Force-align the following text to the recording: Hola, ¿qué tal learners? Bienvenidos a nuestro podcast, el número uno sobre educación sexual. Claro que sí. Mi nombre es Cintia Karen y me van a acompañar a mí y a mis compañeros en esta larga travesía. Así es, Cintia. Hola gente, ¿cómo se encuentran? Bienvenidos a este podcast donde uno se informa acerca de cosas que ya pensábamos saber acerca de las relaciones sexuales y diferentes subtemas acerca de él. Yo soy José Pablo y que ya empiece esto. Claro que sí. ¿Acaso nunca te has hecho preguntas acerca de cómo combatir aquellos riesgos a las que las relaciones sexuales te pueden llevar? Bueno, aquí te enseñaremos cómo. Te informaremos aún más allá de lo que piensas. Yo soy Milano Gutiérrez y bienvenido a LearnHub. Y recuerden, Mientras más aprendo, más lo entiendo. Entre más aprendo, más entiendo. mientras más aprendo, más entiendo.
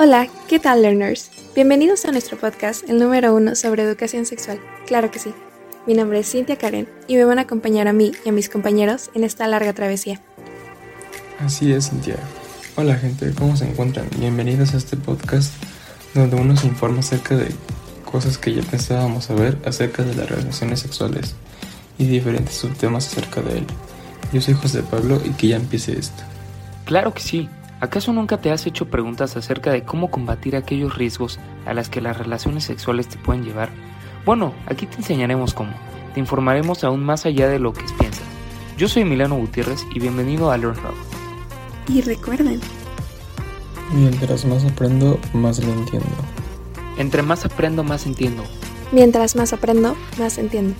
Hola, 0.00 0.28
¿qué 0.46 0.60
tal 0.60 0.82
learners? 0.82 1.28
Bienvenidos 1.56 2.04
a 2.04 2.12
nuestro 2.12 2.38
podcast, 2.38 2.88
el 2.88 3.00
número 3.00 3.34
uno 3.34 3.56
sobre 3.56 3.82
educación 3.82 4.26
sexual. 4.26 4.60
Claro 4.86 5.10
que 5.10 5.18
sí. 5.18 5.34
Mi 5.88 5.94
nombre 5.94 6.20
es 6.20 6.30
Cintia 6.30 6.56
Karen 6.56 6.88
y 7.08 7.16
me 7.16 7.24
van 7.24 7.40
a 7.40 7.42
acompañar 7.42 7.88
a 7.88 7.92
mí 7.92 8.12
y 8.24 8.28
a 8.28 8.32
mis 8.32 8.48
compañeros 8.48 9.10
en 9.14 9.24
esta 9.24 9.48
larga 9.48 9.72
travesía. 9.72 10.20
Así 11.40 11.72
es, 11.72 11.90
Cintia. 11.90 12.14
Hola 12.76 12.94
gente, 12.94 13.32
¿cómo 13.36 13.56
se 13.56 13.64
encuentran? 13.64 14.06
Bienvenidos 14.16 14.72
a 14.72 14.76
este 14.76 14.96
podcast 14.96 15.52
donde 16.14 16.36
uno 16.36 16.56
se 16.56 16.68
informa 16.68 17.00
acerca 17.00 17.36
de 17.36 17.48
cosas 18.10 18.38
que 18.38 18.54
ya 18.54 18.62
pensábamos 18.62 19.24
saber 19.24 19.58
acerca 19.66 20.02
de 20.02 20.14
las 20.14 20.28
relaciones 20.28 20.80
sexuales 20.80 21.34
y 21.98 22.06
diferentes 22.06 22.54
subtemas 22.54 23.06
acerca 23.06 23.42
de 23.42 23.58
él. 23.58 23.66
Yo 24.32 24.40
soy 24.40 24.54
José 24.54 24.82
Pablo 24.82 25.20
y 25.24 25.30
que 25.30 25.48
ya 25.48 25.56
empiece 25.56 25.98
esto. 25.98 26.22
Claro 26.84 27.12
que 27.12 27.20
sí. 27.20 27.48
¿Acaso 27.80 28.12
nunca 28.12 28.38
te 28.38 28.50
has 28.50 28.66
hecho 28.66 28.90
preguntas 28.90 29.36
acerca 29.36 29.70
de 29.70 29.84
cómo 29.84 30.10
combatir 30.10 30.56
aquellos 30.56 30.96
riesgos 30.96 31.38
a 31.64 31.74
las 31.74 31.88
que 31.88 32.00
las 32.00 32.18
relaciones 32.18 32.64
sexuales 32.64 33.08
te 33.08 33.18
pueden 33.18 33.44
llevar? 33.44 33.68
Bueno, 34.24 34.52
aquí 34.66 34.86
te 34.86 34.96
enseñaremos 34.96 35.54
cómo. 35.54 35.72
Te 36.14 36.20
informaremos 36.20 36.82
aún 36.82 37.04
más 37.04 37.24
allá 37.24 37.48
de 37.48 37.60
lo 37.60 37.72
que 37.72 37.84
piensas. 37.98 38.24
Yo 38.76 38.88
soy 38.88 39.04
Milano 39.04 39.36
Gutiérrez 39.36 39.86
y 39.94 40.00
bienvenido 40.00 40.50
a 40.50 40.58
LearnHub. 40.58 40.94
Y 41.88 42.00
recuerden, 42.00 42.60
Mientras 43.92 44.44
más 44.44 44.64
aprendo, 44.64 45.18
más 45.32 45.64
lo 45.64 45.72
entiendo. 45.72 46.06
Entre 46.98 47.22
más 47.22 47.44
aprendo, 47.44 47.82
más 47.84 48.04
entiendo. 48.06 48.42
mientras 48.92 49.36
más 49.36 49.52
aprendo, 49.52 49.96
más 50.18 50.36
entiendo. 50.38 50.74